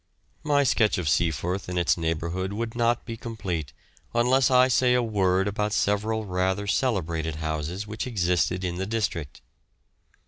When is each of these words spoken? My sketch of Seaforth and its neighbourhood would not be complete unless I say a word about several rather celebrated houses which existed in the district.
My 0.41 0.63
sketch 0.63 0.97
of 0.97 1.07
Seaforth 1.07 1.69
and 1.69 1.77
its 1.77 1.95
neighbourhood 1.95 2.53
would 2.53 2.73
not 2.73 3.05
be 3.05 3.15
complete 3.15 3.71
unless 4.15 4.49
I 4.49 4.67
say 4.67 4.95
a 4.95 5.03
word 5.03 5.47
about 5.47 5.73
several 5.73 6.25
rather 6.25 6.65
celebrated 6.65 7.35
houses 7.35 7.85
which 7.85 8.07
existed 8.07 8.63
in 8.63 8.77
the 8.77 8.87
district. 8.87 9.43